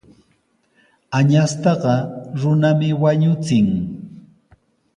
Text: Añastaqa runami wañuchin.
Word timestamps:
Añastaqa 1.17 1.93
runami 2.39 2.89
wañuchin. 3.01 3.67